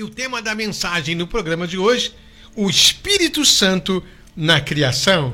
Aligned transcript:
E 0.00 0.02
o 0.02 0.08
tema 0.08 0.40
da 0.40 0.54
mensagem 0.54 1.14
no 1.14 1.26
programa 1.26 1.66
de 1.66 1.76
hoje, 1.76 2.14
o 2.56 2.70
Espírito 2.70 3.44
Santo 3.44 4.02
na 4.34 4.58
criação. 4.58 5.30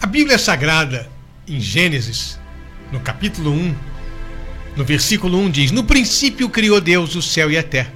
A 0.00 0.06
Bíblia 0.08 0.36
Sagrada, 0.40 1.08
em 1.46 1.60
Gênesis, 1.60 2.36
no 2.90 2.98
capítulo 2.98 3.52
1, 3.52 3.76
no 4.74 4.84
versículo 4.84 5.38
1 5.38 5.50
diz: 5.52 5.70
No 5.70 5.84
princípio 5.84 6.48
criou 6.48 6.80
Deus 6.80 7.14
o 7.14 7.22
céu 7.22 7.48
e 7.48 7.56
a 7.56 7.62
terra. 7.62 7.94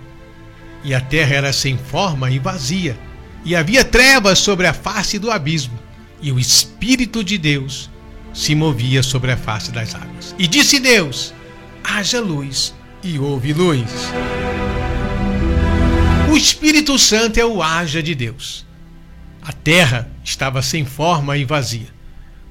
E 0.85 0.95
a 0.95 1.01
terra 1.01 1.35
era 1.35 1.53
sem 1.53 1.77
forma 1.77 2.31
e 2.31 2.39
vazia, 2.39 2.97
e 3.45 3.57
havia 3.57 3.85
trevas 3.85 4.39
sobre 4.39 4.69
a 4.69 4.73
face 4.73 5.19
do 5.19 5.29
abismo, 5.29 5.77
e 6.23 6.31
o 6.31 6.39
Espírito 6.39 7.25
de 7.25 7.37
Deus 7.37 7.91
se 8.37 8.55
movia 8.55 9.03
sobre 9.03 9.33
a 9.33 9.37
face 9.37 9.73
das 9.73 9.95
águas. 9.95 10.35
E 10.39 10.47
disse 10.47 10.79
Deus: 10.79 11.33
haja 11.83 12.21
luz, 12.21 12.75
e 13.03 13.19
houve 13.19 13.55
luz. 13.55 13.91
O 16.31 16.37
Espírito 16.37 16.99
Santo 16.99 17.41
é 17.41 17.47
o 17.47 17.63
haja 17.63 18.03
de 18.03 18.15
Deus. 18.15 18.67
A 19.41 19.53
terra 19.53 20.11
estava 20.23 20.61
sem 20.61 20.85
forma 20.85 21.39
e 21.39 21.45
vazia. 21.45 21.89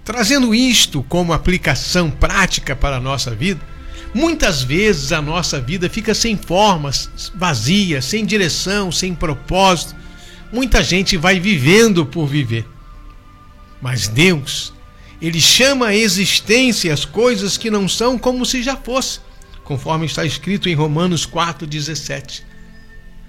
Trazendo 0.03 0.55
isto 0.55 1.03
como 1.03 1.33
aplicação 1.33 2.09
prática 2.09 2.75
para 2.75 2.97
a 2.97 3.01
nossa 3.01 3.35
vida, 3.35 3.61
muitas 4.13 4.63
vezes 4.63 5.11
a 5.11 5.21
nossa 5.21 5.61
vida 5.61 5.89
fica 5.89 6.15
sem 6.15 6.35
formas, 6.35 7.11
vazia, 7.35 8.01
sem 8.01 8.25
direção, 8.25 8.91
sem 8.91 9.13
propósito. 9.13 9.95
Muita 10.51 10.83
gente 10.83 11.15
vai 11.15 11.39
vivendo 11.39 12.05
por 12.05 12.27
viver. 12.27 12.67
Mas 13.81 14.07
Deus 14.07 14.74
ele 15.21 15.39
chama 15.39 15.87
a 15.87 15.95
existência 15.95 16.93
as 16.93 17.05
coisas 17.05 17.57
que 17.57 17.71
não 17.71 17.87
são 17.87 18.17
como 18.17 18.45
se 18.45 18.61
já 18.61 18.75
fosse, 18.75 19.19
conforme 19.63 20.05
está 20.05 20.25
escrito 20.25 20.67
em 20.69 20.75
Romanos 20.75 21.25
4,17. 21.25 22.43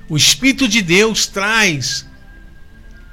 O 0.09 0.17
Espírito 0.17 0.69
de 0.69 0.83
Deus 0.83 1.27
traz 1.27 2.07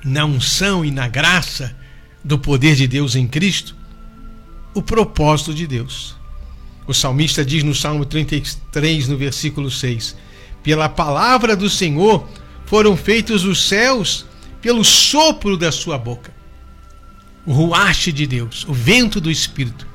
na 0.04 0.26
unção 0.26 0.84
e 0.84 0.92
na 0.92 1.08
graça 1.08 1.76
do 2.24 2.38
poder 2.38 2.76
de 2.76 2.88
Deus 2.88 3.16
em 3.16 3.28
Cristo 3.28 3.76
o 4.74 4.82
propósito 4.82 5.54
de 5.54 5.68
Deus. 5.68 6.16
O 6.88 6.94
salmista 6.94 7.46
diz 7.46 7.64
no 7.64 7.74
Salmo 7.74 8.06
33, 8.06 9.08
no 9.08 9.18
versículo 9.18 9.72
6: 9.72 10.16
Pela 10.62 10.90
palavra 10.90 11.56
do 11.56 11.70
Senhor 11.70 12.28
foram 12.66 12.98
feitos 12.98 13.46
os 13.46 13.68
céus, 13.68 14.26
pelo 14.62 14.84
sopro 14.84 15.56
da 15.56 15.72
sua 15.72 15.98
boca 15.98 16.43
o 17.46 17.52
ruache 17.52 18.12
de 18.12 18.26
Deus, 18.26 18.66
o 18.68 18.74
vento 18.74 19.20
do 19.20 19.30
Espírito, 19.30 19.88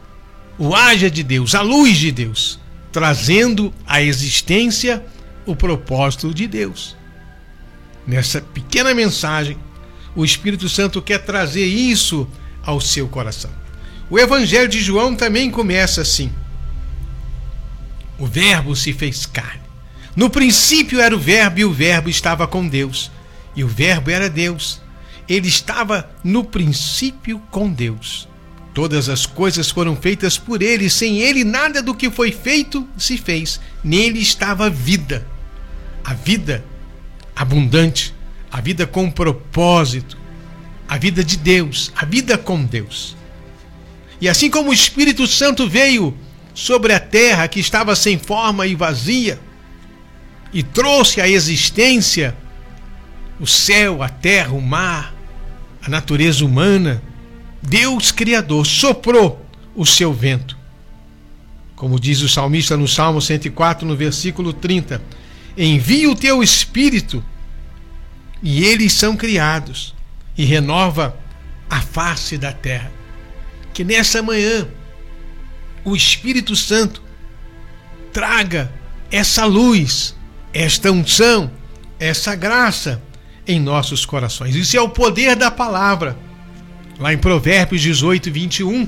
o 0.59 0.75
haja 0.75 1.11
de 1.11 1.23
Deus, 1.23 1.55
a 1.55 1.63
luz 1.63 1.97
de 1.97 2.13
Deus, 2.13 2.59
trazendo 2.93 3.73
à 3.87 4.03
existência 4.03 5.05
o 5.47 5.57
propósito 5.57 6.35
de 6.35 6.47
Deus. 6.47 6.97
Nessa 8.07 8.41
pequena 8.41 8.95
mensagem, 8.95 9.57
o 10.15 10.25
Espírito 10.25 10.69
Santo 10.69 11.01
quer 11.01 11.19
trazer 11.19 11.65
isso 11.65 12.29
ao 12.63 12.81
seu 12.81 13.09
coração. 13.09 13.51
O 14.11 14.19
Evangelho 14.19 14.69
de 14.69 14.81
João 14.81 15.15
também 15.15 15.51
começa 15.51 16.01
assim: 16.03 16.33
O 18.19 18.27
Verbo 18.27 18.75
se 18.75 18.93
fez 18.93 19.27
carne. 19.27 19.63
No 20.17 20.29
princípio 20.29 21.01
era 21.01 21.15
o 21.15 21.19
Verbo 21.19 21.61
e 21.61 21.65
o 21.65 21.73
Verbo 21.73 22.09
estava 22.09 22.47
com 22.47 22.67
Deus, 22.67 23.11
e 23.55 23.63
o 23.63 23.69
Verbo 23.69 24.11
era 24.11 24.29
Deus 24.29 24.81
ele 25.29 25.49
estava 25.49 26.11
no 26.25 26.43
princípio 26.43 27.39
com 27.51 27.69
Deus. 27.71 28.29
Todas 28.73 29.09
as 29.09 29.27
coisas 29.27 29.71
foram 29.71 29.97
feitas 29.97 30.39
por 30.39 30.63
ele, 30.63 30.89
sem 30.89 31.19
ele 31.19 31.45
nada 31.45 31.83
do 31.83 31.95
que 31.95 32.11
foi 32.11 32.33
feito 32.33 32.89
se 32.97 33.19
fez. 33.19 33.61
Nele 33.83 34.21
estava 34.21 34.67
a 34.67 34.71
vida, 34.71 35.27
a 36.05 36.15
vida 36.15 36.65
abundante, 37.35 38.15
a 38.51 38.61
vida 38.61 38.87
com 38.87 39.11
propósito, 39.11 40.17
a 40.89 40.97
vida 40.97 41.23
de 41.23 41.37
Deus, 41.37 41.93
a 41.95 42.05
vida 42.05 42.39
com 42.39 42.65
Deus. 42.65 43.17
E 44.21 44.29
assim 44.29 44.49
como 44.49 44.71
o 44.71 44.75
Espírito 44.75 45.27
Santo 45.27 45.69
veio 45.69 46.17
sobre 46.55 46.93
a 46.93 47.01
terra 47.01 47.47
que 47.49 47.61
estava 47.61 47.95
sem 47.95 48.19
forma 48.19 48.67
e 48.67 48.75
vazia, 48.75 49.39
e 50.53 50.63
trouxe 50.63 51.21
à 51.21 51.29
existência 51.29 52.35
o 53.39 53.47
céu, 53.47 54.03
a 54.03 54.09
terra, 54.09 54.53
o 54.53 54.61
mar, 54.61 55.18
a 55.83 55.89
natureza 55.89 56.45
humana, 56.45 57.03
Deus 57.63 58.11
Criador 58.13 58.67
soprou 58.67 59.45
o 59.75 59.87
seu 59.87 60.13
vento. 60.13 60.57
Como 61.75 61.99
diz 61.99 62.21
o 62.23 62.29
salmista 62.29 62.77
no 62.77 62.89
Salmo 62.89 63.21
104, 63.21 63.87
no 63.87 63.97
versículo 63.97 64.53
30, 64.53 65.01
envia 65.57 66.11
o 66.11 66.17
teu 66.17 66.43
espírito 66.43 67.25
e 68.43 68.65
eles 68.65 68.93
são 68.93 69.17
criados 69.17 69.95
e 70.37 70.45
renova 70.45 71.17
a 71.69 71.81
face 71.81 72.39
da 72.39 72.53
terra. 72.53 72.91
Que 73.73 73.85
nessa 73.85 74.23
manhã 74.23 74.67
o 75.85 75.95
Espírito 75.95 76.55
Santo 76.57 77.03
traga 78.13 78.73
essa 79.11 79.45
luz, 79.45 80.15
esta 80.53 80.91
unção, 80.91 81.51
essa 81.99 82.35
graça 82.35 83.03
em 83.49 83.59
nossos 83.59 84.05
corações. 84.05 84.55
Isso 84.55 84.77
é 84.77 84.81
o 84.81 84.91
poder 84.91 85.35
da 85.35 85.51
palavra. 85.51 86.17
Lá 87.01 87.15
em 87.15 87.19
Provérbios 87.19 87.81
18, 87.81 88.31
21, 88.31 88.87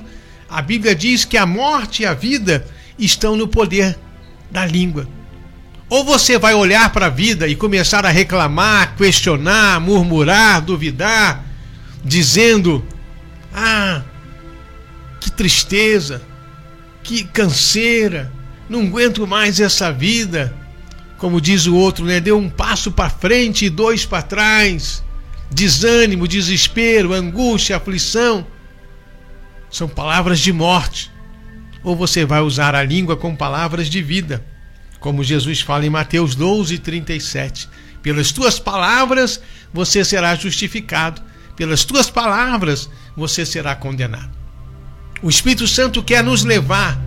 a 0.48 0.60
Bíblia 0.60 0.94
diz 0.94 1.24
que 1.24 1.38
a 1.38 1.46
morte 1.46 2.02
e 2.02 2.06
a 2.06 2.12
vida 2.12 2.66
estão 2.98 3.36
no 3.36 3.48
poder 3.48 3.98
da 4.50 4.66
língua. 4.66 5.08
Ou 5.88 6.04
você 6.04 6.38
vai 6.38 6.54
olhar 6.54 6.92
para 6.92 7.06
a 7.06 7.10
vida 7.10 7.48
e 7.48 7.56
começar 7.56 8.04
a 8.04 8.10
reclamar, 8.10 8.94
questionar, 8.96 9.80
murmurar, 9.80 10.60
duvidar, 10.60 11.44
dizendo: 12.04 12.84
Ah, 13.52 14.02
que 15.18 15.30
tristeza, 15.30 16.22
que 17.02 17.24
canseira, 17.24 18.30
não 18.68 18.82
aguento 18.82 19.26
mais 19.26 19.58
essa 19.58 19.90
vida 19.90 20.59
como 21.20 21.38
diz 21.38 21.66
o 21.66 21.76
outro, 21.76 22.06
né? 22.06 22.18
Deu 22.18 22.38
um 22.38 22.48
passo 22.48 22.90
para 22.90 23.10
frente 23.10 23.66
e 23.66 23.70
dois 23.70 24.06
para 24.06 24.22
trás. 24.22 25.04
Desânimo, 25.50 26.26
desespero, 26.26 27.12
angústia, 27.12 27.76
aflição. 27.76 28.46
São 29.70 29.86
palavras 29.86 30.40
de 30.40 30.50
morte. 30.50 31.12
Ou 31.84 31.94
você 31.94 32.24
vai 32.24 32.40
usar 32.40 32.74
a 32.74 32.82
língua 32.82 33.18
com 33.18 33.36
palavras 33.36 33.90
de 33.90 34.02
vida, 34.02 34.42
como 34.98 35.22
Jesus 35.22 35.60
fala 35.60 35.84
em 35.84 35.90
Mateus 35.90 36.34
12, 36.34 36.78
37. 36.78 37.68
Pelas 38.02 38.32
tuas 38.32 38.58
palavras 38.58 39.42
você 39.74 40.02
será 40.02 40.34
justificado, 40.34 41.20
pelas 41.54 41.84
tuas 41.84 42.08
palavras 42.08 42.88
você 43.14 43.44
será 43.44 43.74
condenado. 43.74 44.30
O 45.22 45.28
Espírito 45.28 45.68
Santo 45.68 46.02
quer 46.02 46.24
nos 46.24 46.44
levar 46.44 46.98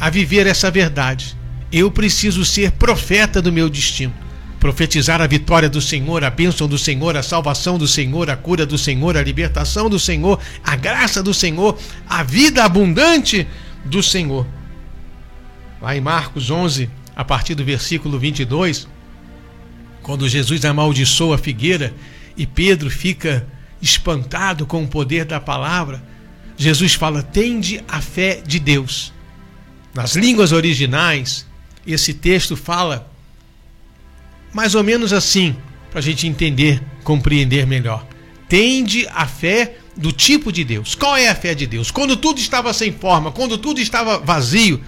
a 0.00 0.10
viver 0.10 0.48
essa 0.48 0.68
verdade 0.68 1.36
eu 1.78 1.90
preciso 1.90 2.44
ser 2.44 2.70
profeta 2.72 3.42
do 3.42 3.52
meu 3.52 3.68
destino. 3.68 4.14
Profetizar 4.60 5.20
a 5.20 5.26
vitória 5.26 5.68
do 5.68 5.80
Senhor, 5.80 6.22
a 6.24 6.30
bênção 6.30 6.68
do 6.68 6.78
Senhor, 6.78 7.16
a 7.16 7.22
salvação 7.22 7.76
do 7.76 7.88
Senhor, 7.88 8.30
a 8.30 8.36
cura 8.36 8.64
do 8.64 8.78
Senhor, 8.78 9.16
a 9.16 9.22
libertação 9.22 9.90
do 9.90 9.98
Senhor, 9.98 10.40
a 10.62 10.76
graça 10.76 11.22
do 11.22 11.34
Senhor, 11.34 11.76
a 12.08 12.22
vida 12.22 12.64
abundante 12.64 13.46
do 13.84 14.02
Senhor. 14.02 14.46
Lá 15.82 15.94
em 15.94 16.00
Marcos 16.00 16.50
11, 16.50 16.88
a 17.14 17.24
partir 17.24 17.54
do 17.54 17.64
versículo 17.64 18.18
22, 18.18 18.88
quando 20.02 20.28
Jesus 20.28 20.64
amaldiçoa 20.64 21.34
a 21.34 21.38
figueira 21.38 21.92
e 22.36 22.46
Pedro 22.46 22.88
fica 22.88 23.46
espantado 23.82 24.64
com 24.64 24.82
o 24.82 24.88
poder 24.88 25.24
da 25.24 25.40
palavra, 25.40 26.02
Jesus 26.56 26.94
fala: 26.94 27.22
tende 27.22 27.82
a 27.88 28.00
fé 28.00 28.40
de 28.46 28.58
Deus. 28.58 29.12
Nas 29.92 30.16
línguas 30.16 30.52
originais, 30.52 31.46
esse 31.86 32.14
texto 32.14 32.56
fala 32.56 33.10
mais 34.52 34.74
ou 34.74 34.84
menos 34.84 35.12
assim, 35.12 35.56
para 35.90 35.98
a 35.98 36.02
gente 36.02 36.26
entender, 36.26 36.80
compreender 37.02 37.66
melhor. 37.66 38.06
Tende 38.48 39.06
a 39.12 39.26
fé 39.26 39.76
do 39.96 40.12
tipo 40.12 40.52
de 40.52 40.64
Deus. 40.64 40.94
Qual 40.94 41.16
é 41.16 41.28
a 41.28 41.34
fé 41.34 41.54
de 41.54 41.66
Deus? 41.66 41.90
Quando 41.90 42.16
tudo 42.16 42.38
estava 42.38 42.72
sem 42.72 42.92
forma, 42.92 43.32
quando 43.32 43.58
tudo 43.58 43.80
estava 43.80 44.18
vazio, 44.18 44.80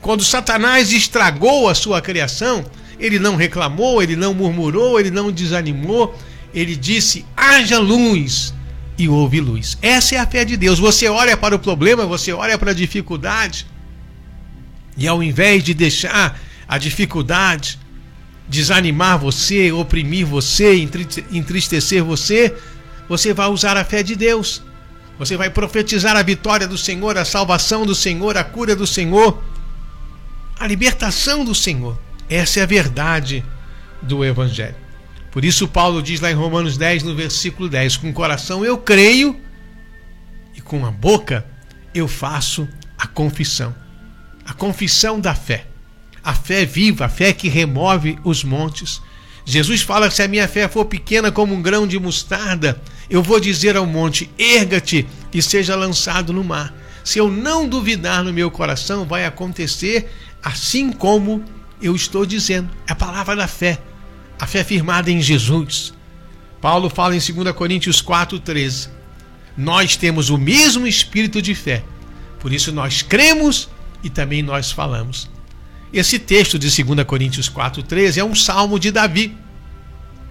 quando 0.00 0.22
Satanás 0.22 0.92
estragou 0.92 1.68
a 1.68 1.74
sua 1.74 2.02
criação, 2.02 2.64
ele 2.98 3.18
não 3.18 3.36
reclamou, 3.36 4.02
ele 4.02 4.14
não 4.14 4.34
murmurou, 4.34 5.00
ele 5.00 5.10
não 5.10 5.32
desanimou, 5.32 6.14
ele 6.52 6.76
disse: 6.76 7.24
haja 7.34 7.78
luz 7.78 8.54
e 8.98 9.08
houve 9.08 9.40
luz. 9.40 9.78
Essa 9.80 10.16
é 10.16 10.18
a 10.18 10.26
fé 10.26 10.44
de 10.44 10.56
Deus. 10.56 10.78
Você 10.78 11.08
olha 11.08 11.36
para 11.36 11.56
o 11.56 11.58
problema, 11.58 12.06
você 12.06 12.32
olha 12.32 12.58
para 12.58 12.72
a 12.72 12.74
dificuldade, 12.74 13.66
e 14.96 15.08
ao 15.08 15.22
invés 15.22 15.62
de 15.62 15.74
deixar 15.74 16.38
a 16.66 16.78
dificuldade 16.78 17.78
desanimar 18.48 19.18
você, 19.18 19.72
oprimir 19.72 20.26
você, 20.26 20.76
entristecer 21.30 22.04
você, 22.04 22.54
você 23.08 23.32
vai 23.32 23.48
usar 23.48 23.76
a 23.76 23.84
fé 23.84 24.02
de 24.02 24.14
Deus. 24.14 24.62
Você 25.18 25.36
vai 25.36 25.48
profetizar 25.48 26.16
a 26.16 26.22
vitória 26.22 26.66
do 26.66 26.76
Senhor, 26.76 27.16
a 27.16 27.24
salvação 27.24 27.86
do 27.86 27.94
Senhor, 27.94 28.36
a 28.36 28.44
cura 28.44 28.74
do 28.74 28.86
Senhor, 28.86 29.42
a 30.58 30.66
libertação 30.66 31.44
do 31.44 31.54
Senhor. 31.54 31.98
Essa 32.28 32.60
é 32.60 32.62
a 32.64 32.66
verdade 32.66 33.44
do 34.02 34.24
Evangelho. 34.24 34.74
Por 35.30 35.44
isso, 35.44 35.68
Paulo 35.68 36.02
diz 36.02 36.20
lá 36.20 36.30
em 36.30 36.34
Romanos 36.34 36.76
10, 36.76 37.04
no 37.04 37.14
versículo 37.14 37.68
10: 37.68 37.96
Com 37.96 38.10
o 38.10 38.12
coração 38.12 38.64
eu 38.64 38.78
creio 38.78 39.40
e 40.54 40.60
com 40.60 40.84
a 40.84 40.90
boca 40.90 41.46
eu 41.94 42.08
faço 42.08 42.68
a 42.98 43.06
confissão. 43.06 43.74
A 44.44 44.52
confissão 44.52 45.20
da 45.20 45.34
fé. 45.34 45.66
A 46.22 46.34
fé 46.34 46.64
viva, 46.64 47.06
a 47.06 47.08
fé 47.08 47.32
que 47.32 47.48
remove 47.48 48.18
os 48.24 48.44
montes. 48.44 49.00
Jesus 49.44 49.82
fala: 49.82 50.10
se 50.10 50.22
a 50.22 50.28
minha 50.28 50.48
fé 50.48 50.68
for 50.68 50.86
pequena 50.86 51.30
como 51.30 51.54
um 51.54 51.60
grão 51.62 51.86
de 51.86 51.98
mostarda, 51.98 52.80
eu 53.10 53.22
vou 53.22 53.38
dizer 53.38 53.76
ao 53.76 53.86
monte: 53.86 54.30
erga-te 54.38 55.06
e 55.32 55.42
seja 55.42 55.76
lançado 55.76 56.32
no 56.32 56.42
mar. 56.42 56.74
Se 57.04 57.18
eu 57.18 57.30
não 57.30 57.68
duvidar 57.68 58.24
no 58.24 58.32
meu 58.32 58.50
coração, 58.50 59.04
vai 59.04 59.26
acontecer 59.26 60.10
assim 60.42 60.90
como 60.90 61.44
eu 61.80 61.94
estou 61.94 62.24
dizendo. 62.24 62.70
É 62.86 62.92
a 62.92 62.96
palavra 62.96 63.36
da 63.36 63.46
fé, 63.46 63.78
a 64.40 64.46
fé 64.46 64.64
firmada 64.64 65.10
em 65.10 65.20
Jesus. 65.20 65.92
Paulo 66.60 66.88
fala 66.88 67.14
em 67.14 67.18
2 67.18 67.54
Coríntios 67.54 68.02
4,13: 68.02 68.88
Nós 69.54 69.96
temos 69.96 70.30
o 70.30 70.38
mesmo 70.38 70.86
espírito 70.86 71.42
de 71.42 71.54
fé, 71.54 71.84
por 72.40 72.50
isso 72.50 72.72
nós 72.72 73.02
cremos 73.02 73.68
e 74.04 74.10
também 74.10 74.42
nós 74.42 74.70
falamos. 74.70 75.28
Esse 75.92 76.18
texto 76.18 76.58
de 76.58 76.68
2 76.84 77.04
Coríntios 77.04 77.48
4,13 77.48 78.18
é 78.18 78.24
um 78.24 78.34
salmo 78.34 78.78
de 78.78 78.90
Davi. 78.90 79.34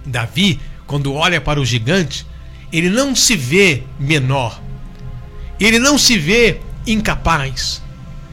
Davi, 0.06 0.60
quando 0.86 1.12
olha 1.12 1.40
para 1.40 1.60
o 1.60 1.64
gigante, 1.64 2.24
ele 2.72 2.88
não 2.88 3.14
se 3.14 3.36
vê 3.36 3.82
menor, 3.98 4.60
ele 5.58 5.78
não 5.78 5.98
se 5.98 6.16
vê 6.16 6.60
incapaz. 6.86 7.82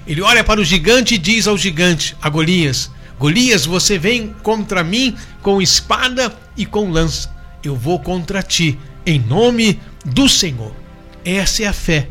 Ele 0.05 0.21
olha 0.21 0.43
para 0.43 0.59
o 0.59 0.63
gigante 0.63 1.15
e 1.15 1.17
diz 1.17 1.47
ao 1.47 1.57
gigante, 1.57 2.15
a 2.21 2.29
Golias: 2.29 2.91
Golias, 3.17 3.65
você 3.65 3.97
vem 3.97 4.33
contra 4.43 4.83
mim 4.83 5.15
com 5.41 5.61
espada 5.61 6.35
e 6.57 6.65
com 6.65 6.89
lança. 6.89 7.33
Eu 7.63 7.75
vou 7.75 7.99
contra 7.99 8.43
ti, 8.43 8.77
em 9.05 9.19
nome 9.19 9.79
do 10.03 10.27
Senhor. 10.27 10.75
Essa 11.23 11.63
é 11.63 11.67
a 11.67 11.73
fé. 11.73 12.09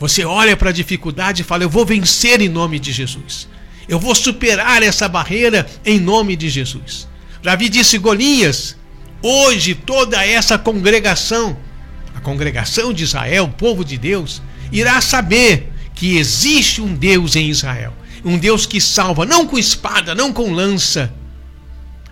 Você 0.00 0.24
olha 0.24 0.56
para 0.56 0.70
a 0.70 0.72
dificuldade 0.72 1.42
e 1.42 1.44
fala: 1.44 1.62
Eu 1.62 1.68
vou 1.68 1.84
vencer 1.84 2.40
em 2.40 2.48
nome 2.48 2.78
de 2.78 2.90
Jesus. 2.90 3.46
Eu 3.86 4.00
vou 4.00 4.14
superar 4.14 4.82
essa 4.82 5.06
barreira 5.06 5.66
em 5.84 6.00
nome 6.00 6.36
de 6.36 6.48
Jesus. 6.48 7.06
Davi 7.42 7.68
disse: 7.68 7.98
Golias, 7.98 8.76
hoje 9.20 9.74
toda 9.74 10.24
essa 10.24 10.58
congregação, 10.58 11.54
a 12.14 12.20
congregação 12.20 12.94
de 12.94 13.04
Israel, 13.04 13.44
o 13.44 13.50
povo 13.50 13.84
de 13.84 13.98
Deus, 13.98 14.40
irá 14.72 15.02
saber 15.02 15.70
que 15.94 16.16
existe 16.16 16.80
um 16.80 16.94
Deus 16.94 17.36
em 17.36 17.50
Israel. 17.50 17.92
Um 18.24 18.38
Deus 18.38 18.64
que 18.64 18.80
salva, 18.80 19.26
não 19.26 19.46
com 19.46 19.58
espada, 19.58 20.14
não 20.14 20.32
com 20.32 20.50
lança. 20.50 21.12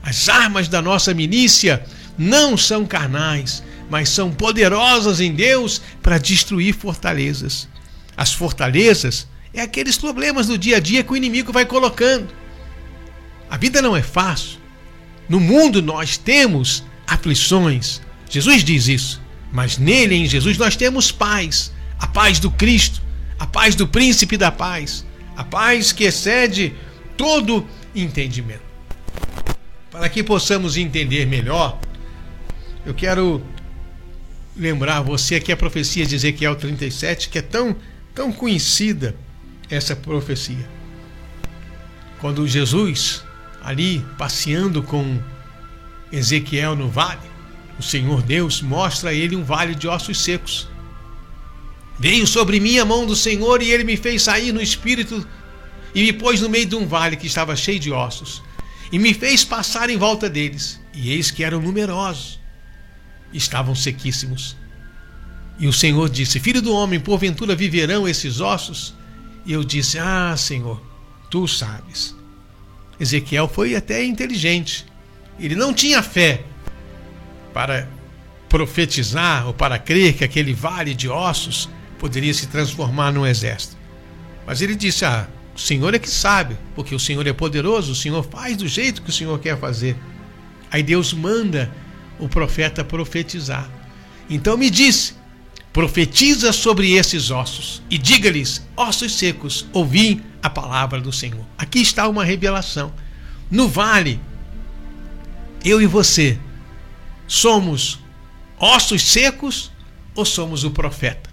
As 0.02 0.29
armas 0.29 0.69
da 0.69 0.82
nossa 0.82 1.14
milícia 1.14 1.82
não 2.19 2.55
são 2.55 2.84
carnais, 2.84 3.62
mas 3.88 4.11
são 4.11 4.31
poderosas 4.31 5.20
em 5.20 5.34
Deus 5.34 5.81
para 6.02 6.19
destruir 6.19 6.75
fortalezas. 6.75 7.67
As 8.19 8.35
fortalezas 8.35 9.29
é 9.55 9.61
aqueles 9.61 9.97
problemas 9.97 10.49
do 10.49 10.59
dia 10.59 10.79
a 10.79 10.81
dia 10.81 11.05
que 11.05 11.12
o 11.12 11.17
inimigo 11.17 11.53
vai 11.53 11.65
colocando. 11.65 12.26
A 13.49 13.56
vida 13.56 13.81
não 13.81 13.97
é 13.97 14.03
fácil. 14.03 14.59
No 15.29 15.38
mundo 15.38 15.81
nós 15.81 16.17
temos 16.17 16.82
aflições. 17.06 18.03
Jesus 18.29 18.65
diz 18.65 18.88
isso. 18.88 19.23
Mas 19.53 19.79
nele, 19.79 20.17
em 20.17 20.26
Jesus, 20.26 20.59
nós 20.59 20.75
temos 20.75 21.12
paz. 21.12 21.73
A 21.97 22.09
paz 22.09 22.41
do 22.41 22.50
Cristo, 22.50 23.00
a 23.38 23.47
paz 23.47 23.76
do 23.76 23.87
príncipe 23.87 24.37
da 24.37 24.50
paz, 24.50 25.06
a 25.37 25.44
paz 25.44 25.93
que 25.93 26.03
excede 26.03 26.75
todo 27.17 27.65
entendimento. 27.94 28.62
Para 29.93 30.09
que 30.09 30.25
possamos 30.25 30.76
entender 30.76 31.25
melhor, 31.25 31.79
eu 32.85 32.94
quero 32.94 33.41
lembrar 34.56 35.03
você 35.03 35.38
que 35.38 35.53
a 35.53 35.56
profecia 35.56 36.05
de 36.05 36.17
Ezequiel 36.17 36.56
37, 36.56 37.29
que 37.29 37.38
é 37.38 37.43
tão, 37.43 37.76
tão 38.19 38.32
conhecida 38.32 39.15
essa 39.70 39.94
profecia. 39.94 40.69
Quando 42.20 42.49
Jesus, 42.49 43.23
ali 43.62 44.05
passeando 44.19 44.82
com 44.82 45.23
Ezequiel 46.11 46.75
no 46.75 46.88
vale, 46.88 47.31
o 47.79 47.82
Senhor 47.82 48.20
Deus 48.20 48.61
mostra 48.61 49.11
a 49.11 49.15
ele 49.15 49.37
um 49.37 49.44
vale 49.44 49.73
de 49.73 49.87
ossos 49.87 50.19
secos. 50.19 50.69
Veio 51.97 52.26
sobre 52.26 52.59
mim 52.59 52.79
a 52.79 52.85
mão 52.85 53.06
do 53.06 53.15
Senhor 53.15 53.62
e 53.62 53.70
ele 53.70 53.85
me 53.85 53.97
fez 53.97 54.23
sair 54.23 54.50
no 54.50 54.61
espírito 54.61 55.25
e 55.94 56.03
me 56.03 56.12
pôs 56.12 56.41
no 56.41 56.49
meio 56.49 56.67
de 56.67 56.75
um 56.75 56.88
vale 56.88 57.17
que 57.17 57.29
estava 57.29 57.55
cheio 57.55 57.79
de 57.79 57.93
ossos 57.93 58.43
e 58.91 58.99
me 58.99 59.15
fez 59.15 59.44
passar 59.44 59.91
em 59.91 59.97
volta 59.97 60.29
deles. 60.29 60.81
E 60.93 61.12
eis 61.12 61.31
que 61.31 61.44
eram 61.44 61.61
numerosos, 61.61 62.41
estavam 63.32 63.76
sequíssimos. 63.76 64.56
E 65.58 65.66
o 65.66 65.72
Senhor 65.72 66.08
disse: 66.08 66.38
Filho 66.38 66.62
do 66.62 66.72
homem, 66.72 67.00
porventura 67.00 67.55
viverão 67.55 68.06
esses 68.06 68.40
ossos? 68.40 68.94
E 69.44 69.52
eu 69.52 69.64
disse: 69.64 69.99
Ah, 69.99 70.34
Senhor, 70.37 70.81
tu 71.31 71.49
sabes. 71.49 72.14
Ezequiel 73.00 73.49
foi 73.49 73.75
até 73.75 74.05
inteligente. 74.05 74.87
Ele 75.38 75.55
não 75.55 75.72
tinha 75.72 76.02
fé 76.02 76.44
para 77.52 77.88
profetizar 78.49 79.46
ou 79.46 79.55
para 79.55 79.78
crer 79.78 80.14
que 80.14 80.25
aquele 80.25 80.52
vale 80.52 80.94
de 80.94 81.08
ossos 81.08 81.69
poderia 81.99 82.32
se 82.32 82.46
transformar 82.46 83.12
num 83.12 83.26
exército. 83.26 83.76
Mas 84.46 84.62
ele 84.62 84.76
disse: 84.76 85.05
Ah, 85.05 85.28
o 85.55 85.58
Senhor 85.58 85.93
é 85.93 85.99
que 85.99 86.08
sabe, 86.08 86.56
porque 86.75 86.94
o 86.94 87.00
Senhor 87.00 87.26
é 87.26 87.32
poderoso, 87.32 87.93
o 87.93 87.96
Senhor 87.96 88.22
faz 88.22 88.56
do 88.56 88.69
jeito 88.69 89.02
que 89.02 89.10
o 89.10 89.12
Senhor 89.12 89.38
quer 89.40 89.58
fazer. 89.58 89.96
Aí 90.70 90.82
Deus 90.82 91.12
manda 91.12 91.70
o 92.19 92.28
profeta 92.28 92.84
profetizar. 92.84 93.69
Então 94.31 94.56
me 94.56 94.70
disse: 94.70 95.18
profetiza 95.79 96.53
sobre 96.53 96.95
esses 96.95 97.31
ossos 97.31 97.81
e 97.89 97.97
diga-lhes, 97.97 98.67
ossos 98.77 99.15
secos, 99.15 99.65
ouvi 99.73 100.21
a 100.43 100.51
palavra 100.51 101.01
do 101.01 101.13
Senhor. 101.13 101.47
Aqui 101.57 101.79
está 101.79 102.09
uma 102.09 102.25
revelação. 102.25 102.93
No 103.49 103.69
vale, 103.69 104.21
eu 105.65 105.81
e 105.81 105.87
você 105.87 106.37
somos 107.29 108.01
ossos 108.59 109.03
secos 109.03 109.71
ou 110.17 110.25
somos 110.25 110.65
o 110.65 110.73
profeta? 110.73 111.31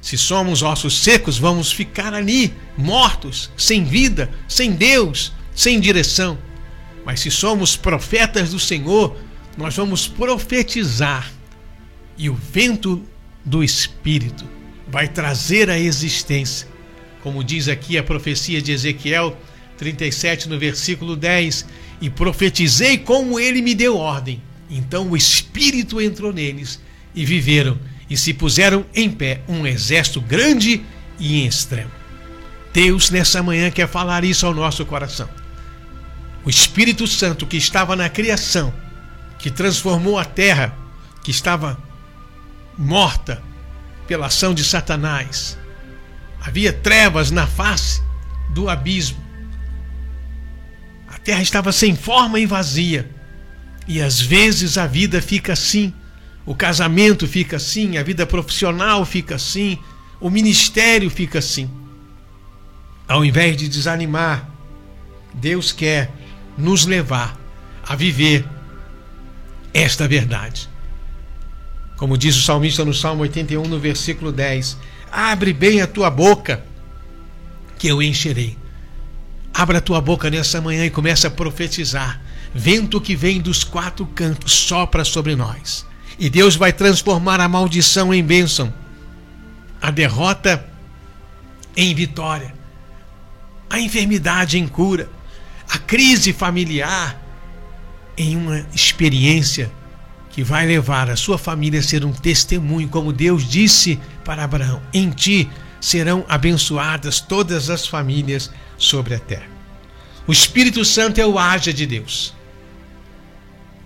Se 0.00 0.16
somos 0.16 0.62
ossos 0.62 0.98
secos, 0.98 1.36
vamos 1.36 1.70
ficar 1.70 2.14
ali, 2.14 2.54
mortos, 2.74 3.50
sem 3.54 3.84
vida, 3.84 4.30
sem 4.48 4.72
Deus, 4.72 5.30
sem 5.54 5.78
direção. 5.78 6.38
Mas 7.04 7.20
se 7.20 7.30
somos 7.30 7.76
profetas 7.76 8.52
do 8.52 8.58
Senhor, 8.58 9.14
nós 9.58 9.76
vamos 9.76 10.08
profetizar 10.08 11.30
e 12.16 12.30
o 12.30 12.34
vento 12.34 13.06
do 13.44 13.62
Espírito 13.62 14.44
vai 14.86 15.08
trazer 15.08 15.70
a 15.70 15.78
existência. 15.78 16.68
Como 17.22 17.44
diz 17.44 17.68
aqui 17.68 17.98
a 17.98 18.02
profecia 18.02 18.62
de 18.62 18.72
Ezequiel 18.72 19.36
37, 19.76 20.48
no 20.48 20.58
versículo 20.58 21.16
10: 21.16 21.66
E 22.00 22.10
profetizei 22.10 22.98
como 22.98 23.38
ele 23.38 23.62
me 23.62 23.74
deu 23.74 23.96
ordem. 23.96 24.42
Então 24.70 25.08
o 25.08 25.16
Espírito 25.16 26.00
entrou 26.00 26.32
neles 26.32 26.80
e 27.14 27.24
viveram 27.24 27.78
e 28.08 28.16
se 28.16 28.32
puseram 28.32 28.84
em 28.94 29.10
pé 29.10 29.42
um 29.48 29.66
exército 29.66 30.20
grande 30.20 30.82
e 31.18 31.40
em 31.40 31.46
extremo. 31.46 31.90
Deus, 32.72 33.10
nessa 33.10 33.42
manhã, 33.42 33.70
quer 33.70 33.88
falar 33.88 34.24
isso 34.24 34.46
ao 34.46 34.54
nosso 34.54 34.84
coração. 34.84 35.28
O 36.44 36.50
Espírito 36.50 37.06
Santo 37.06 37.46
que 37.46 37.56
estava 37.56 37.96
na 37.96 38.08
criação, 38.08 38.72
que 39.38 39.50
transformou 39.50 40.18
a 40.18 40.24
terra, 40.24 40.76
que 41.22 41.30
estava 41.30 41.78
morta 42.78 43.42
pela 44.06 44.26
ação 44.26 44.54
de 44.54 44.62
Satanás. 44.62 45.58
Havia 46.40 46.72
trevas 46.72 47.30
na 47.30 47.46
face 47.46 48.00
do 48.50 48.70
abismo. 48.70 49.18
A 51.08 51.18
terra 51.18 51.42
estava 51.42 51.72
sem 51.72 51.96
forma 51.96 52.38
e 52.38 52.46
vazia. 52.46 53.10
E 53.86 54.00
às 54.00 54.20
vezes 54.20 54.78
a 54.78 54.86
vida 54.86 55.20
fica 55.20 55.52
assim. 55.52 55.92
O 56.46 56.54
casamento 56.54 57.26
fica 57.26 57.56
assim, 57.56 57.98
a 57.98 58.02
vida 58.02 58.24
profissional 58.24 59.04
fica 59.04 59.34
assim, 59.34 59.78
o 60.18 60.30
ministério 60.30 61.10
fica 61.10 61.40
assim. 61.40 61.70
Ao 63.06 63.22
invés 63.22 63.56
de 63.56 63.68
desanimar, 63.68 64.48
Deus 65.34 65.72
quer 65.72 66.10
nos 66.56 66.86
levar 66.86 67.38
a 67.86 67.94
viver 67.94 68.46
esta 69.74 70.08
verdade. 70.08 70.70
Como 71.98 72.16
diz 72.16 72.36
o 72.36 72.42
salmista 72.42 72.84
no 72.84 72.94
Salmo 72.94 73.22
81, 73.22 73.64
no 73.64 73.78
versículo 73.78 74.32
10: 74.32 74.78
Abre 75.12 75.52
bem 75.52 75.82
a 75.82 75.86
tua 75.86 76.08
boca, 76.08 76.64
que 77.76 77.88
eu 77.88 78.00
encherei. 78.00 78.56
Abra 79.52 79.78
a 79.78 79.82
tua 79.82 80.00
boca 80.00 80.30
nessa 80.30 80.60
manhã 80.60 80.86
e 80.86 80.90
começa 80.90 81.26
a 81.26 81.30
profetizar. 81.30 82.22
Vento 82.54 83.00
que 83.00 83.16
vem 83.16 83.40
dos 83.40 83.64
quatro 83.64 84.06
cantos 84.06 84.52
sopra 84.52 85.04
sobre 85.04 85.34
nós. 85.34 85.84
E 86.18 86.30
Deus 86.30 86.56
vai 86.56 86.72
transformar 86.72 87.40
a 87.40 87.48
maldição 87.48 88.14
em 88.14 88.24
bênção 88.24 88.72
a 89.80 89.90
derrota 89.90 90.68
em 91.76 91.94
vitória, 91.94 92.52
a 93.70 93.78
enfermidade 93.78 94.58
em 94.58 94.66
cura, 94.66 95.08
a 95.68 95.78
crise 95.78 96.32
familiar 96.32 97.20
em 98.16 98.36
uma 98.36 98.66
experiência 98.74 99.70
que 100.38 100.44
vai 100.44 100.64
levar 100.64 101.10
a 101.10 101.16
sua 101.16 101.36
família 101.36 101.80
a 101.80 101.82
ser 101.82 102.04
um 102.04 102.12
testemunho, 102.12 102.88
como 102.88 103.12
Deus 103.12 103.42
disse 103.42 103.98
para 104.24 104.44
Abraão: 104.44 104.80
em 104.94 105.10
ti 105.10 105.50
serão 105.80 106.24
abençoadas 106.28 107.18
todas 107.18 107.68
as 107.68 107.88
famílias 107.88 108.48
sobre 108.76 109.16
a 109.16 109.18
terra. 109.18 109.48
O 110.28 110.32
Espírito 110.32 110.84
Santo 110.84 111.20
é 111.20 111.26
o 111.26 111.40
haja 111.40 111.72
de 111.72 111.84
Deus. 111.86 112.32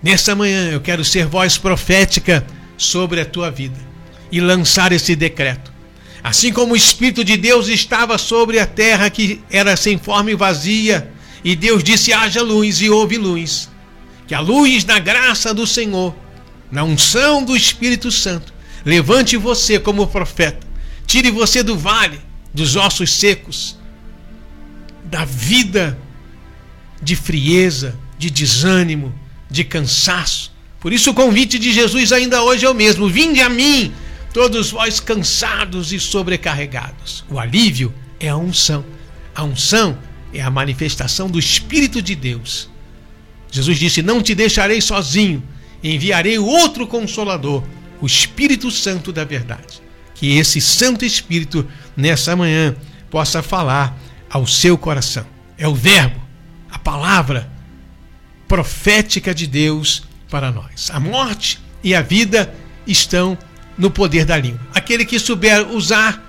Nessa 0.03 0.35
manhã 0.35 0.69
eu 0.69 0.79
quero 0.79 1.03
ser 1.03 1.25
voz 1.25 1.57
profética 1.57 2.45
sobre 2.77 3.19
a 3.19 3.25
tua 3.25 3.49
vida 3.49 3.79
e 4.31 4.39
lançar 4.39 4.91
esse 4.91 5.15
decreto. 5.15 5.73
Assim 6.23 6.53
como 6.53 6.73
o 6.73 6.77
Espírito 6.77 7.23
de 7.23 7.35
Deus 7.35 7.67
estava 7.67 8.15
sobre 8.19 8.59
a 8.59 8.67
terra 8.67 9.09
que 9.09 9.41
era 9.49 9.75
sem 9.75 9.97
forma 9.97 10.29
e 10.29 10.35
vazia, 10.35 11.11
e 11.43 11.55
Deus 11.55 11.83
disse: 11.83 12.13
haja 12.13 12.43
luz 12.43 12.79
e 12.79 12.91
houve 12.91 13.17
luz. 13.17 13.71
Que 14.27 14.35
a 14.35 14.39
luz 14.39 14.83
da 14.83 14.99
graça 14.99 15.51
do 15.51 15.65
Senhor, 15.65 16.15
na 16.73 16.83
unção 16.83 17.45
do 17.45 17.55
Espírito 17.55 18.11
Santo, 18.11 18.51
levante 18.83 19.37
você 19.37 19.79
como 19.79 20.07
profeta, 20.07 20.65
tire 21.05 21.29
você 21.29 21.61
do 21.61 21.77
vale 21.77 22.19
dos 22.51 22.75
ossos 22.75 23.11
secos, 23.11 23.77
da 25.05 25.23
vida 25.23 25.95
de 26.99 27.15
frieza, 27.15 27.95
de 28.17 28.31
desânimo, 28.31 29.13
de 29.51 29.63
cansaço. 29.63 30.51
Por 30.79 30.91
isso 30.91 31.11
o 31.11 31.13
convite 31.13 31.59
de 31.59 31.71
Jesus 31.71 32.11
ainda 32.11 32.41
hoje 32.41 32.65
é 32.65 32.69
o 32.69 32.73
mesmo: 32.73 33.07
vinde 33.07 33.39
a 33.39 33.49
mim, 33.49 33.93
todos 34.33 34.71
vós 34.71 34.99
cansados 34.99 35.93
e 35.93 35.99
sobrecarregados. 35.99 37.23
O 37.29 37.37
alívio 37.37 37.93
é 38.19 38.29
a 38.29 38.37
unção. 38.37 38.83
A 39.35 39.43
unção 39.43 39.95
é 40.33 40.41
a 40.41 40.49
manifestação 40.49 41.29
do 41.29 41.37
Espírito 41.37 42.01
de 42.01 42.15
Deus. 42.15 42.67
Jesus 43.51 43.77
disse: 43.77 44.01
Não 44.01 44.23
te 44.23 44.33
deixarei 44.33 44.81
sozinho, 44.81 45.43
enviarei 45.83 46.37
outro 46.39 46.87
consolador, 46.87 47.63
o 47.99 48.05
Espírito 48.05 48.71
Santo 48.71 49.11
da 49.11 49.23
verdade. 49.23 49.81
Que 50.15 50.37
esse 50.37 50.61
Santo 50.61 51.03
Espírito, 51.03 51.67
nessa 51.95 52.35
manhã, 52.35 52.75
possa 53.09 53.41
falar 53.41 53.97
ao 54.29 54.47
seu 54.47 54.77
coração. 54.77 55.25
É 55.57 55.67
o 55.67 55.75
Verbo, 55.75 56.19
a 56.71 56.79
palavra 56.79 57.51
profética 58.47 59.33
de 59.33 59.47
Deus 59.47 60.03
para 60.29 60.51
nós. 60.51 60.89
A 60.91 60.99
morte 60.99 61.59
e 61.83 61.93
a 61.93 62.01
vida 62.01 62.53
estão 62.87 63.37
no 63.77 63.91
poder 63.91 64.25
da 64.25 64.37
língua. 64.37 64.59
Aquele 64.73 65.05
que 65.05 65.19
souber 65.19 65.67
usar, 65.69 66.21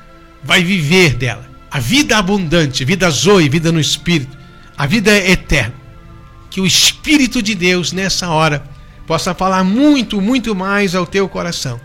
vai 0.42 0.62
viver 0.62 1.14
dela. 1.14 1.48
A 1.70 1.80
vida 1.80 2.16
abundante, 2.16 2.84
vida 2.84 3.10
zoe, 3.10 3.48
vida 3.48 3.72
no 3.72 3.80
Espírito, 3.80 4.36
a 4.76 4.86
vida 4.86 5.16
eterna. 5.16 5.74
Que 6.50 6.60
o 6.60 6.66
Espírito 6.66 7.42
de 7.42 7.54
Deus, 7.54 7.92
nessa 7.92 8.28
hora, 8.28 8.64
possa 9.06 9.34
falar 9.34 9.64
muito, 9.64 10.20
muito 10.20 10.54
mais 10.54 10.94
ao 10.94 11.06
teu 11.06 11.28
coração. 11.28 11.80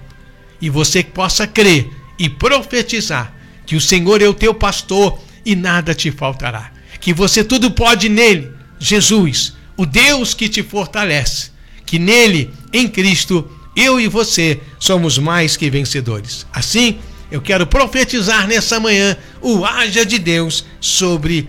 E 0.62 0.70
você 0.70 1.04
possa 1.04 1.48
crer 1.48 1.90
e 2.18 2.30
profetizar 2.30 3.34
que 3.66 3.76
o 3.76 3.82
Senhor 3.82 4.22
é 4.22 4.28
o 4.28 4.34
teu 4.34 4.54
pastor 4.54 5.20
e 5.46 5.56
nada 5.56 5.94
te 5.94 6.12
faltará. 6.12 6.72
Que 7.00 7.14
você 7.14 7.44
tudo 7.44 7.72
pode 7.72 8.10
nele, 8.10 8.52
Jesus, 8.78 9.54
o 9.78 9.86
Deus 9.86 10.34
que 10.34 10.50
te 10.50 10.62
fortalece. 10.62 11.52
Que 11.86 11.98
nele, 11.98 12.54
em 12.74 12.88
Cristo, 12.88 13.50
eu 13.76 14.00
e 14.00 14.08
você 14.08 14.60
somos 14.78 15.18
mais 15.18 15.56
que 15.56 15.70
vencedores. 15.70 16.46
Assim, 16.52 17.00
eu 17.32 17.42
quero 17.42 17.66
profetizar 17.66 18.48
nessa 18.48 18.80
manhã 18.80 19.16
o 19.42 19.64
haja 19.64 20.06
de 20.06 20.20
Deus 20.20 20.66
sobre 20.82 21.48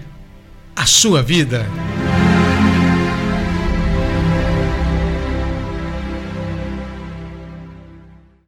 a 0.77 0.87
sua 0.87 1.23
vida. 1.23 1.67